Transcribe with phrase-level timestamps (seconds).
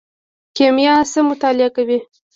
[0.55, 1.99] کیمیا څه مطالعه کوي؟